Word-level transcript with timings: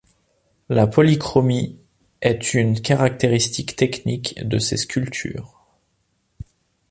La 0.67 0.87
polychromie 0.87 1.77
est 2.21 2.55
une 2.55 2.81
caractéristique 2.81 3.75
technique 3.75 4.33
de 4.47 4.57
ses 4.57 4.77
sculptures. 4.77 5.61